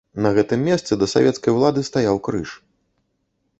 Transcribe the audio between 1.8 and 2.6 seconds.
стаяў крыж.